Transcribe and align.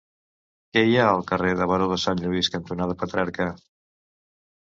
Què 0.75 0.81
hi 0.91 0.95
ha 1.01 1.03
al 1.09 1.19
carrer 1.31 1.51
Baró 1.71 1.89
de 1.91 1.99
Sant 2.05 2.23
Lluís 2.23 2.49
cantonada 2.55 2.97
Petrarca? 3.03 3.49